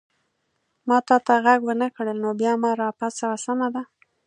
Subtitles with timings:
[0.87, 3.83] ما تا ته غږ ونه کړ نو بیا ما را پاڅوه، سمه ده؟